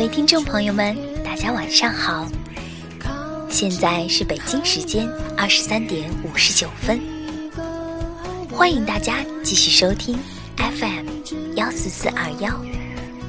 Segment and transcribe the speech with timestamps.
[0.00, 2.26] 各位听众朋友们，大家晚上好！
[3.50, 5.06] 现在是北京时间
[5.36, 6.98] 二十三点五十九分，
[8.50, 10.18] 欢迎大家继续收听
[10.56, 11.06] FM
[11.54, 12.50] 幺四四二幺，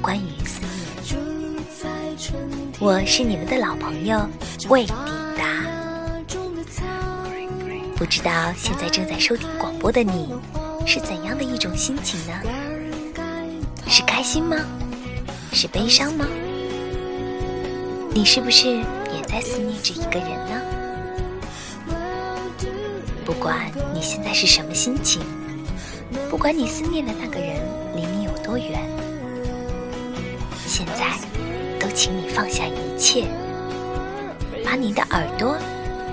[0.00, 0.62] 关于思
[2.16, 2.32] 念，
[2.80, 4.26] 我是你们的老朋友
[4.70, 4.94] 魏抵
[5.36, 5.66] 达。
[7.96, 10.34] 不知道现在正在收听广播的你，
[10.86, 12.32] 是怎样的一种心情呢？
[13.88, 14.56] 是开心吗？
[15.52, 16.26] 是悲伤吗？
[18.14, 20.60] 你是不是也在思念着一个人呢？
[23.24, 25.22] 不管你现在是什么心情，
[26.28, 27.56] 不管你思念的那个人
[27.96, 28.86] 离你有多远，
[30.66, 31.06] 现在
[31.80, 33.26] 都请你放下一切，
[34.62, 35.56] 把你的耳朵、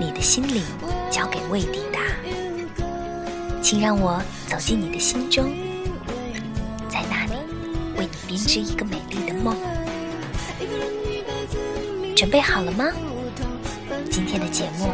[0.00, 0.62] 你的心灵
[1.10, 2.00] 交给未抵达，
[3.60, 5.52] 请让我走进你的心中。
[6.88, 7.32] 在那里
[7.98, 8.99] 为你编织一个美
[12.20, 12.84] 准备好了吗？
[14.10, 14.90] 今天的节目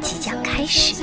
[0.00, 0.94] 即将开始。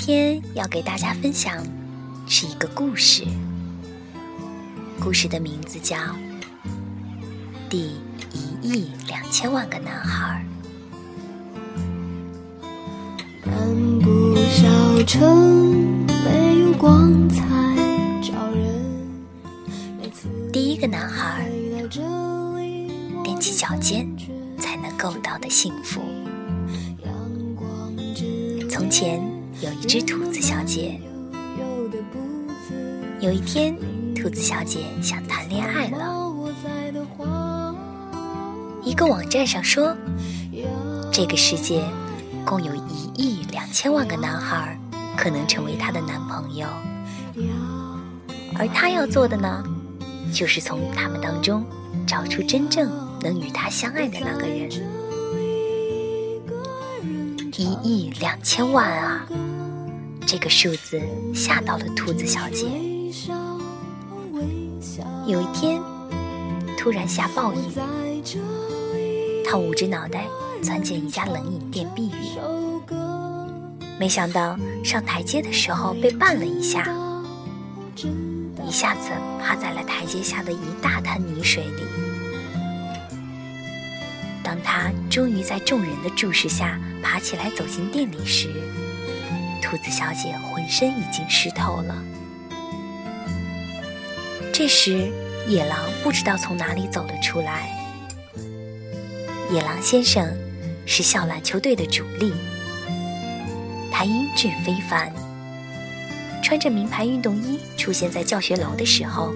[0.00, 1.62] 天要给大家分享
[2.26, 3.22] 是一个故事，
[4.98, 5.94] 故事的名字叫
[7.68, 7.90] 《第
[8.32, 10.42] 一亿两千万个男孩》。
[13.46, 15.94] 漫步小城，
[16.24, 17.44] 没有光彩
[18.22, 18.82] 照人。
[20.50, 21.46] 第一个男孩
[23.22, 24.08] 踮起脚尖
[24.58, 26.00] 才能够到的幸福。
[28.70, 29.39] 从前。
[29.62, 30.98] 有一只兔子小姐。
[33.20, 33.76] 有一天，
[34.14, 36.34] 兔子小姐想谈恋爱了。
[38.82, 39.94] 一个网站上说，
[41.12, 41.84] 这个世界
[42.44, 44.78] 共有一亿两千万个男孩
[45.14, 46.66] 可能成为她的男朋友，
[48.58, 49.62] 而她要做的呢，
[50.32, 51.62] 就是从他们当中
[52.06, 54.99] 找出真正能与她相爱的那个人。
[57.60, 59.26] 一亿两千万啊！
[60.26, 60.98] 这个数字
[61.34, 62.64] 吓到了兔子小姐。
[65.26, 65.78] 有一天，
[66.78, 67.58] 突然下暴雨，
[69.44, 70.24] 她捂着脑袋
[70.62, 72.38] 钻进一家冷饮店避雨。
[73.98, 76.88] 没想到上台阶的时候被绊了一下，
[77.94, 81.82] 一下子趴在了台阶下的一大滩泥水里。
[84.42, 88.48] 当他终于在众人的注视下爬起来走进店里时，
[89.62, 92.02] 兔子小姐浑身已经湿透了。
[94.52, 95.10] 这时，
[95.46, 97.70] 野狼不知道从哪里走了出来。
[99.50, 100.36] 野狼先生
[100.86, 102.32] 是校篮球队的主力，
[103.90, 105.12] 他英俊非凡，
[106.42, 109.32] 穿着名牌运动衣出现在教学楼的时候，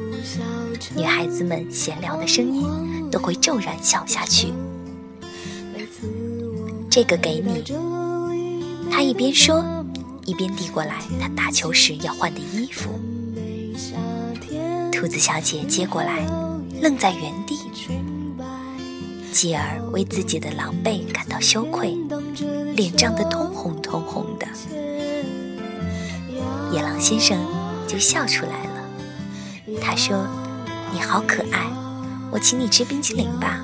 [0.97, 4.53] 女孩子们闲聊的声音都会骤然小下去。
[6.95, 7.65] 这个给你，
[8.89, 9.65] 他一边说。
[10.27, 12.89] 一边递过来他打球时要换的衣服，
[14.91, 16.25] 兔子小姐接过来，
[16.81, 17.59] 愣在原地，
[19.33, 21.99] 继而为自己的狼狈感到羞愧，
[22.75, 24.47] 脸涨得通红通红的。
[26.73, 27.37] 野狼先生
[27.89, 30.27] 就笑出来了，他说
[30.95, 31.67] ：“你好可爱，
[32.31, 33.61] 我请你吃冰淇淋吧。”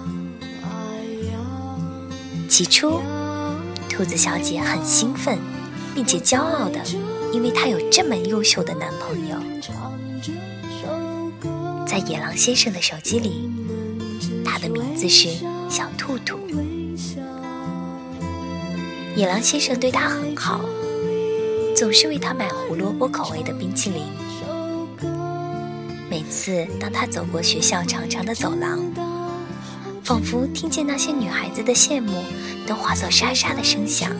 [2.51, 3.01] 起初，
[4.01, 5.39] 兔子小姐很兴奋。
[5.95, 6.81] 并且骄傲的，
[7.35, 9.37] 因为她有这么优秀的男朋友。
[11.87, 13.51] 在野狼先生的手机里，
[14.43, 15.29] 他的名字是
[15.69, 16.39] 小兔兔。
[19.15, 20.61] 野狼先生对他很好，
[21.77, 24.05] 总是为他买胡萝卜口味的冰淇淋。
[26.09, 28.81] 每次当他走过学校长长的走廊，
[30.11, 32.13] 仿佛听见那些女孩子的羡慕
[32.67, 34.11] 都化作沙沙的声响。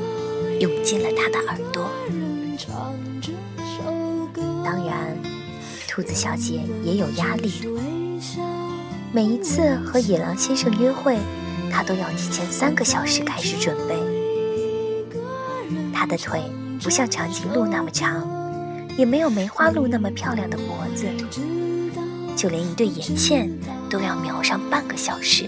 [0.61, 1.91] 涌进了他的耳朵。
[4.65, 5.19] 当然，
[5.89, 7.51] 兔子小姐也有压力。
[9.11, 11.19] 每一次和野狼先生约会，
[11.73, 13.97] 她都要提前三个小时开始准备。
[15.93, 16.41] 她的腿
[16.81, 18.25] 不像长颈鹿那么长，
[18.97, 21.09] 也没有梅花鹿那么漂亮的脖子，
[22.37, 23.51] 就连一对眼线
[23.91, 25.47] 都要描上半个小时。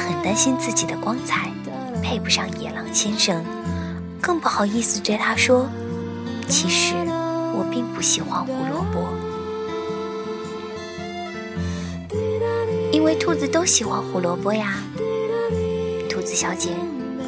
[0.00, 1.50] 很担心自己的光彩
[2.02, 3.44] 配不上野狼先生，
[4.20, 5.68] 更不好意思对他说
[6.48, 6.94] ：“其实
[7.54, 9.08] 我并不喜欢胡萝卜，
[12.90, 14.82] 因为兔子都喜欢胡萝卜呀。”
[16.08, 16.70] 兔子小姐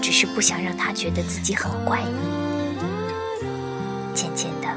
[0.01, 2.07] 只是不想让他觉得自己很怪异。
[4.15, 4.69] 渐渐的，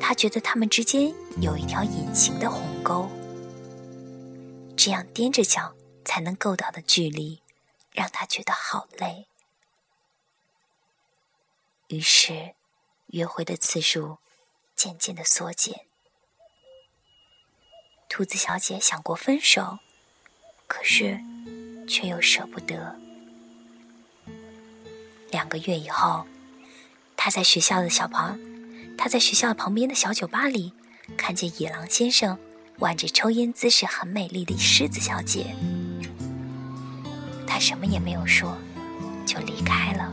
[0.00, 3.08] 他觉得他们之间有一条隐形的鸿沟，
[4.76, 5.72] 这样踮着脚。
[6.12, 7.40] 才能够到的距离，
[7.90, 9.28] 让他觉得好累。
[11.88, 12.54] 于是，
[13.06, 14.18] 约会的次数
[14.76, 15.86] 渐渐的缩减。
[18.10, 19.78] 兔子小姐想过分手，
[20.66, 21.18] 可是
[21.88, 22.94] 却又舍不得。
[25.30, 26.26] 两个月以后，
[27.16, 28.38] 她在学校的小旁，
[28.98, 30.74] 她在学校旁边的小酒吧里，
[31.16, 32.38] 看见野狼先生
[32.80, 35.56] 挽着抽烟姿势很美丽的狮子小姐。
[37.62, 38.58] 什么也没有说，
[39.24, 40.12] 就离开了。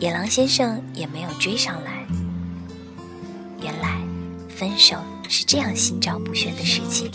[0.00, 2.04] 野狼先生也没有追上来。
[3.62, 4.00] 原来，
[4.48, 4.96] 分手
[5.28, 7.08] 是这样心照不宣的事情，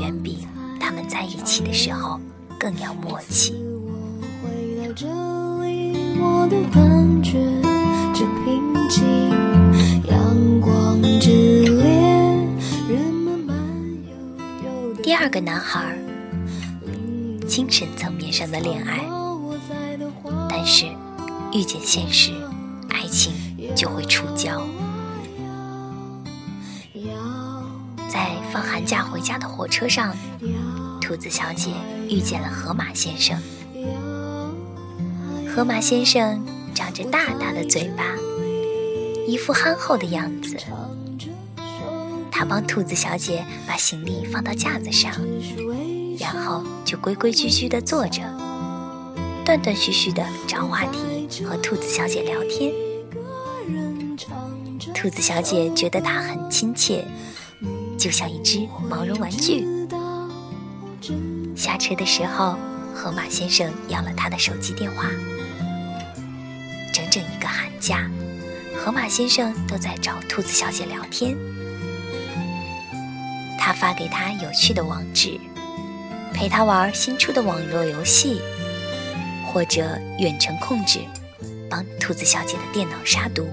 [0.00, 0.46] 远比
[0.78, 2.20] 他们在一起的时候
[2.56, 3.52] 更要默契。
[15.06, 15.96] 第二个男孩，
[17.46, 19.08] 精神层面上的恋爱，
[20.50, 20.86] 但是
[21.52, 22.32] 遇见现实，
[22.88, 23.32] 爱情
[23.76, 24.60] 就会触礁。
[28.10, 30.12] 在放寒假回家的火车上，
[31.00, 31.70] 兔子小姐
[32.08, 33.40] 遇见了河马先生。
[35.48, 36.44] 河马先生
[36.74, 38.02] 长着大大的嘴巴，
[39.24, 40.56] 一副憨厚的样子。
[42.38, 45.10] 他帮兔子小姐把行李放到架子上，
[46.18, 48.20] 然后就规规矩矩地坐着，
[49.42, 52.70] 断断续续地找话题和兔子小姐聊天。
[54.94, 57.06] 兔子小姐觉得他很亲切，
[57.98, 59.66] 就像一只毛绒玩具。
[61.56, 62.58] 下车的时候，
[62.94, 65.08] 河马先生要了他的手机电话。
[66.92, 68.10] 整整一个寒假，
[68.76, 71.34] 河马先生都在找兔子小姐聊天。
[73.66, 75.40] 他发给他有趣的网址，
[76.32, 78.40] 陪他玩新出的网络游戏，
[79.44, 81.00] 或者远程控制，
[81.68, 83.48] 帮兔子小姐的电脑杀毒。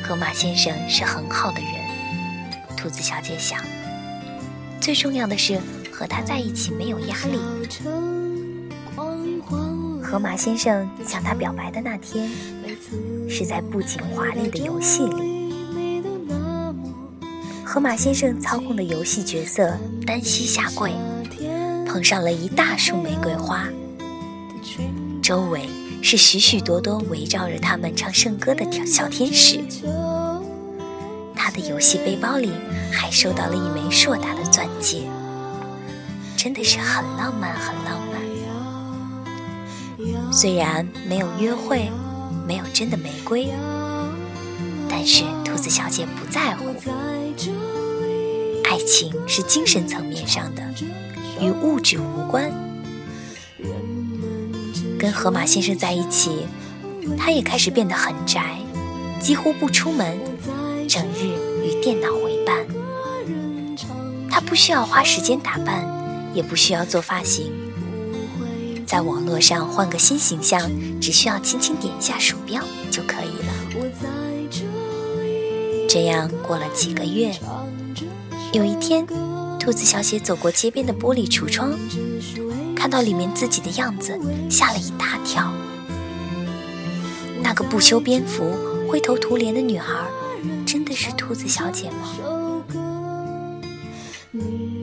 [0.00, 3.58] 河马先生是很好的人，兔子小姐想，
[4.80, 5.60] 最重要的是
[5.90, 7.40] 和他在一起没有压力。
[10.04, 12.30] 河马先生向她表白的那天，
[13.28, 15.33] 是在布景华丽的游戏里。
[17.74, 19.76] 河马先生操控的游戏角色
[20.06, 20.92] 单膝下跪，
[21.84, 23.66] 捧上了一大束玫瑰花，
[25.20, 25.68] 周围
[26.00, 29.58] 是许许多多围绕着他们唱圣歌的小天使。
[31.34, 32.52] 他的游戏背包里
[32.92, 35.02] 还收到了一枚硕大的钻戒，
[36.36, 37.98] 真的是很浪漫，很浪
[39.98, 40.32] 漫。
[40.32, 41.90] 虽然没有约会，
[42.46, 43.48] 没有真的玫瑰，
[44.88, 46.72] 但是兔子小姐不在乎。
[48.74, 50.60] 爱情是精神层面上的，
[51.40, 52.52] 与物质无关。
[54.98, 56.48] 跟河马先生在一起，
[57.16, 58.58] 他也开始变得很宅，
[59.20, 60.18] 几乎不出门，
[60.88, 62.66] 整日与电脑为伴。
[64.28, 65.88] 他不需要花时间打扮，
[66.34, 67.52] 也不需要做发型，
[68.84, 70.68] 在网络上换个新形象，
[71.00, 73.54] 只需要轻轻点一下鼠标就可以了。
[75.88, 77.32] 这样过了几个月。
[78.54, 79.04] 有一天，
[79.58, 81.72] 兔子小姐走过街边的玻璃橱窗，
[82.76, 84.16] 看到里面自己的样子，
[84.48, 85.52] 吓了一大跳。
[87.42, 88.54] 那个不修边幅、
[88.88, 90.06] 灰头土脸的女孩，
[90.64, 92.62] 真的是兔子小姐吗？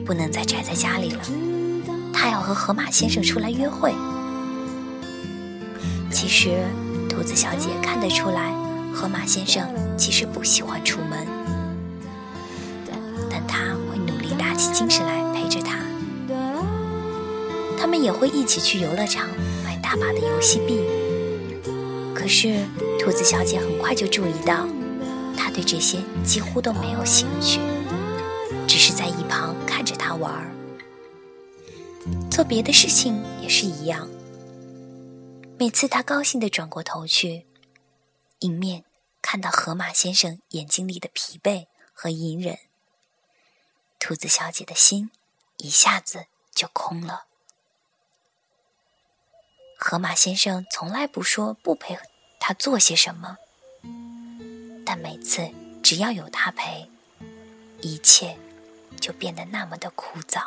[0.04, 1.22] 不能再宅在家里了，
[2.12, 3.94] 她要和河马先生出来约会。
[6.10, 6.62] 其实，
[7.08, 8.52] 兔子小姐看得出来，
[8.92, 11.31] 河马先生其实不喜欢出门。
[18.02, 19.28] 也会一起去游乐场
[19.64, 20.80] 买大把的游戏币。
[22.14, 22.66] 可是
[22.98, 24.66] 兔子小姐很快就注意到，
[25.36, 27.60] 他对这些几乎都没有兴趣，
[28.68, 30.52] 只是在一旁看着他玩儿。
[32.30, 34.08] 做别的事情也是一样。
[35.58, 37.46] 每次他高兴地转过头去，
[38.40, 38.84] 迎面
[39.20, 42.58] 看到河马先生眼睛里的疲惫和隐忍。
[43.98, 45.10] 兔子小姐的心
[45.58, 47.26] 一下子就空了。
[49.84, 51.98] 河马先生从来不说不陪
[52.38, 53.36] 他做些什么，
[54.86, 55.50] 但每次
[55.82, 56.88] 只要有他陪，
[57.80, 58.38] 一切
[59.00, 60.40] 就变得那么的枯燥。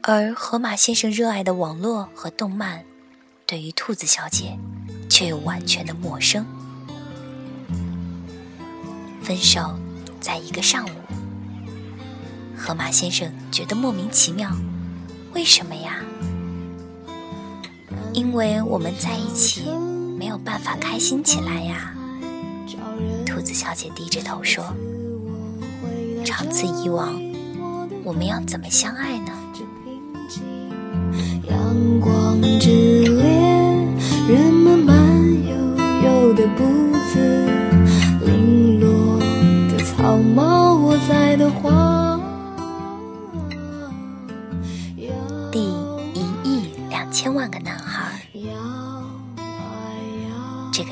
[0.00, 2.86] 而河马先生热爱的网络和动漫，
[3.44, 4.58] 对于兔子小姐
[5.10, 6.46] 却又完全的陌生。
[9.22, 9.78] 分手
[10.22, 10.98] 在一个上午，
[12.56, 14.50] 河马先生觉得莫名其妙，
[15.34, 16.02] 为什么呀？
[18.12, 19.62] 因为我们在一起
[20.18, 21.94] 没有办法开心起来呀。
[23.24, 24.64] 兔子小姐低着头说
[26.24, 27.18] ：“长此以往，
[28.04, 29.32] 我们要怎么相爱呢？”
[31.48, 33.41] 阳光之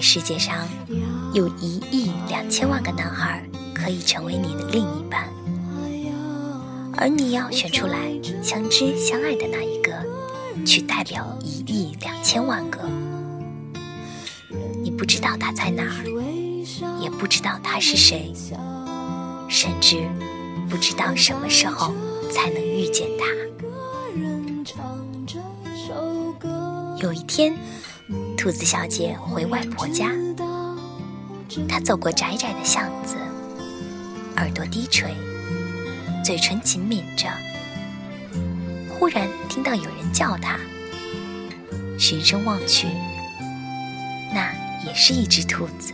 [0.00, 0.66] 世界上
[1.33, 5.28] 有一亿两千万个男孩可以成为你的另一半，
[6.97, 8.11] 而你要选出来
[8.42, 9.90] 相知相爱的那一个。
[10.66, 12.80] 去代表一亿两千万个，
[14.83, 15.85] 你不知道他在哪，
[17.00, 18.35] 也不知道他是谁，
[19.49, 20.07] 甚至
[20.69, 21.95] 不知道什么时候
[22.30, 23.25] 才能遇见他。
[26.99, 27.57] 有一天，
[28.40, 30.11] 兔子小姐回外婆家，
[31.68, 33.16] 她走过窄窄的巷子，
[34.38, 35.14] 耳朵低垂，
[36.25, 37.28] 嘴唇紧抿着。
[38.88, 40.59] 忽然听到有人叫她，
[41.99, 42.87] 循声望去，
[44.32, 44.50] 那
[44.87, 45.92] 也是一只兔子。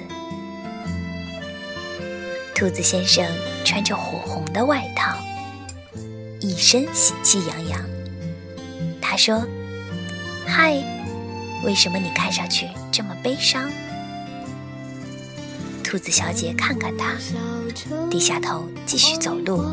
[2.55, 3.27] 兔子先生
[3.65, 5.17] 穿着火红的外套，
[6.39, 7.85] 一身喜气洋洋。
[9.03, 9.45] 他说
[10.47, 10.81] ：“嗨，
[11.65, 13.71] 为什么你看上去这么悲伤？”
[15.83, 17.15] 兔子小姐看看他，
[18.11, 19.65] 低下头继续走路。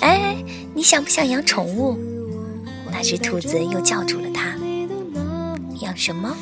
[0.00, 0.36] 哎，
[0.74, 1.96] 你想不想养宠物？
[2.90, 4.54] 那只兔子又叫住了他。
[5.80, 6.36] 养什么？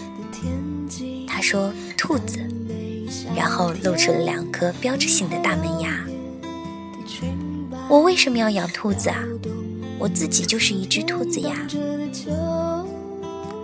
[1.26, 2.38] 他说兔子，
[3.36, 6.04] 然后露出了两颗标志性的大门牙。
[7.88, 9.18] 我为什么要养兔子啊？
[9.98, 11.54] 我自己就是一只兔子呀。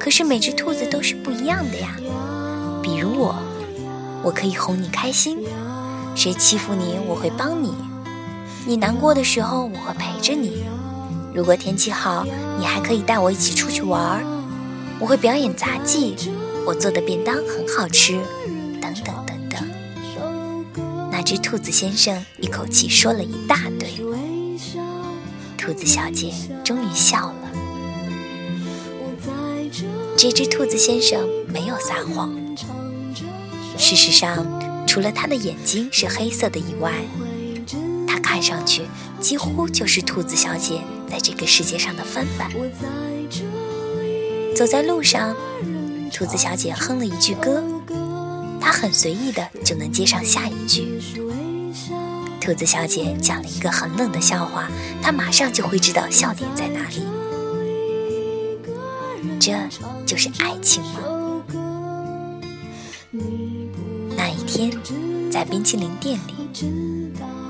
[0.01, 1.95] 可是每只兔子都是不一样的呀。
[2.83, 3.37] 比如我，
[4.23, 5.39] 我可以哄你开心，
[6.17, 7.75] 谁欺负你，我会帮你。
[8.67, 10.65] 你难过的时候，我会陪着你。
[11.35, 12.25] 如果天气好，
[12.59, 14.23] 你还可以带我一起出去玩儿。
[14.99, 16.17] 我会表演杂技，
[16.67, 18.19] 我做的便当很好吃，
[18.81, 19.61] 等等等等。
[21.13, 23.91] 那只兔子先生一口气说了一大堆。
[25.59, 26.33] 兔子小姐
[26.65, 27.40] 终于笑了。
[30.23, 32.31] 这只兔子先生没有撒谎。
[33.79, 34.47] 事实上，
[34.87, 36.93] 除了他的眼睛是黑色的以外，
[38.23, 38.83] 看上去
[39.19, 42.51] 几乎就是兔子小姐在这个世界上的翻版。
[44.55, 45.35] 走在路上，
[46.13, 47.65] 兔子小姐哼了一句歌，
[48.61, 51.01] 她很随意的就能接上下一句。
[52.43, 54.69] 兔子小姐讲了一个很冷的笑话，
[55.01, 57.07] 她马上就会知道笑点在哪里。
[59.41, 59.55] 这
[60.05, 61.01] 就是爱情吗？
[64.15, 64.71] 那一天，
[65.31, 66.35] 在冰淇淋店里。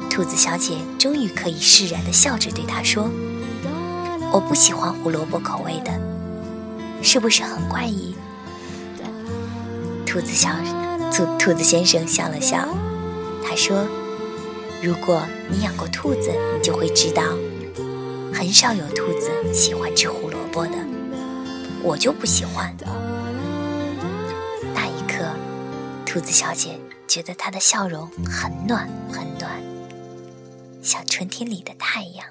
[0.09, 3.11] 兔子小姐终于可以释然地笑着对他说
[4.32, 5.90] ：“我不喜欢胡萝卜口味的，
[7.02, 8.14] 是不是很怪异？”
[10.06, 10.50] 兔子小
[11.12, 12.68] 兔兔子先生笑了笑，
[13.44, 13.85] 他说
[14.80, 17.23] ：“如果你养过兔子，你就会知道，
[18.32, 20.89] 很少有兔子喜欢吃胡萝卜的。
[21.82, 22.76] 我就不喜欢。”
[24.75, 25.34] 那一刻，
[26.06, 29.62] 兔子小姐觉得她的笑容很暖，很暖。
[30.82, 32.26] 像春天里的太阳。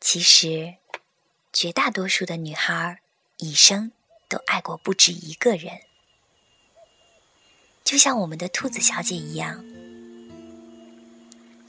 [0.00, 0.74] 其实，
[1.52, 3.00] 绝大多数的女孩
[3.38, 3.92] 一生
[4.28, 5.82] 都爱过不止一个人，
[7.82, 9.64] 就像我们的兔子小姐一样。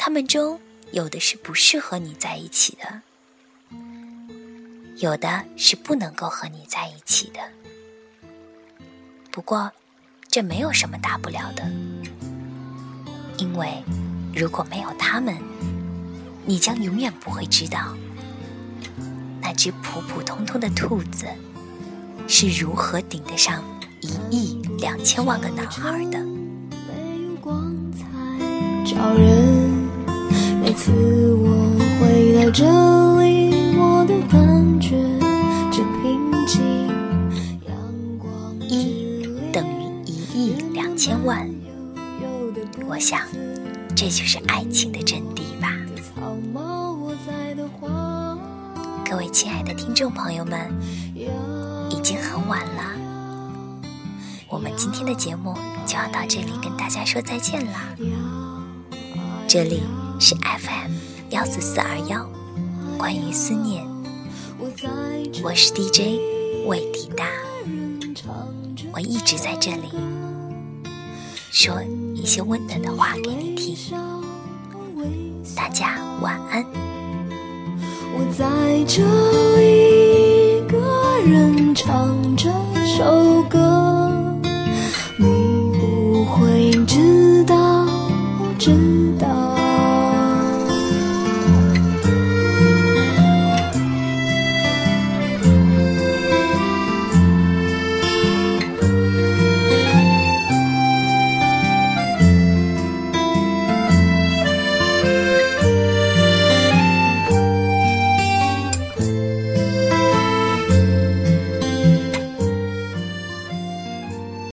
[0.05, 0.59] 他们中
[0.91, 3.01] 有的是不适合你在一起的，
[4.97, 7.39] 有的是不能够和你在一起的。
[9.31, 9.71] 不过，
[10.27, 11.63] 这没有什么大不了的，
[13.37, 13.81] 因为
[14.35, 15.37] 如果没有他们，
[16.45, 17.95] 你将永远不会知道
[19.41, 21.27] 那只普普通通的兔子
[22.27, 23.63] 是如何顶得上
[24.01, 26.19] 一亿两千万个男孩的。
[26.89, 27.37] 每
[30.73, 30.91] 次
[31.35, 32.63] 我回到这
[33.21, 34.97] 里，我都感觉
[35.71, 36.61] 这平静。
[38.67, 41.47] 一等于一亿两千万，
[42.87, 43.21] 我想
[43.95, 45.69] 这就是爱情的真谛吧。
[49.05, 50.73] 各位亲爱的听众朋友们，
[51.89, 52.83] 已经很晚了，
[54.49, 57.95] 我们今天的节目就要到这里跟大家说再见啦。
[59.47, 59.83] 这里
[60.19, 60.91] 是 FM
[61.31, 62.25] 幺四四二幺，
[62.97, 63.85] 关于思念，
[65.43, 66.19] 我是 DJ
[66.65, 67.25] 魏迪达，
[68.93, 69.89] 我一直在这里
[71.51, 71.81] 说
[72.15, 73.75] 一些温暖的话给你听，
[75.55, 76.63] 大家晚安。
[78.15, 79.01] 我在这
[79.61, 82.49] 一个人唱这
[82.85, 83.92] 首歌。